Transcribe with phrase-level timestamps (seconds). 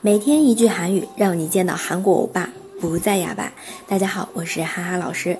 [0.00, 3.52] 每天一句韩语，让你见到韩国欧巴不再哑巴。
[3.88, 5.36] 大家好，我是哈哈老师。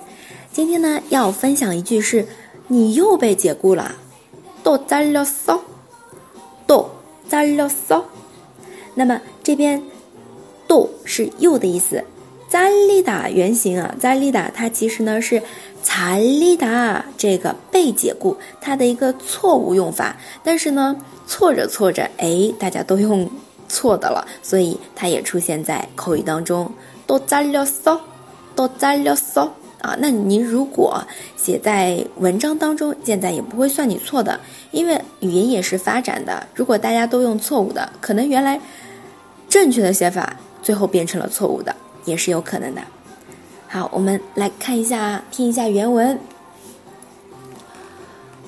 [0.51, 2.27] 今天呢，要分享一句是“
[2.67, 3.93] 你又被解雇了”，
[4.63, 5.59] 또잘렸 어，
[6.67, 8.03] 또잘렸 어。
[8.95, 9.81] 那么这边“
[10.67, 12.03] 또”是又的意思，“
[12.51, 15.41] 잘리다”原型啊，“잘리다”它其实呢是“
[15.83, 23.29] 잘리다”这个被解雇它的一个错误用法，但是呢，错着错着，哎，大家都用。
[23.71, 26.71] 错的了，所以它也出现在口语当中。
[27.05, 27.99] 都잘렸 어，
[28.55, 29.49] 都잘렸어
[29.81, 29.95] 啊。
[29.99, 31.01] 那您如果
[31.37, 34.39] 写在文章当中，现在也不会算你错的，
[34.71, 36.45] 因为语言也是发展的。
[36.53, 38.59] 如果大家都用错误的，可能原来
[39.47, 42.81] 正确的写法最后变成了错误的，也是有可能的。
[43.69, 46.19] 好，我们来看一下，听一下原文。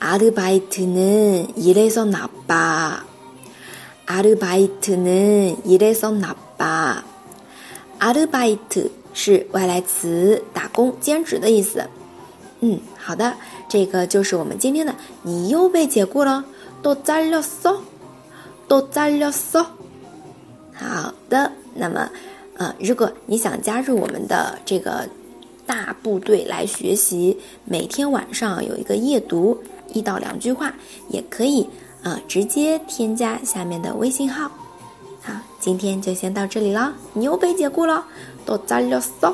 [0.00, 3.02] 아르바이트는이래서나 빠。
[4.06, 7.02] 아르바이트는이래서나 빠。
[7.98, 11.88] 아르바이트是外来词，打工、兼职的意思。
[12.60, 13.34] 嗯，好的，
[13.68, 16.44] 这个就是我们今天的，你又被解雇了。
[16.82, 17.76] 都잘렸 어，
[18.68, 19.66] 都잘렸 어。
[20.74, 22.10] 好的，那么，
[22.56, 25.08] 呃，如果你想加入我们的这个
[25.66, 29.56] 大部队来学习，每天晚上有一个夜读
[29.92, 30.74] 一到两句话，
[31.08, 31.68] 也可以，
[32.02, 34.50] 呃，直接添加下面的微信号。
[35.22, 38.04] 好，今天就先到这里了，你又被解雇了，
[38.44, 39.32] 都잘렸 어。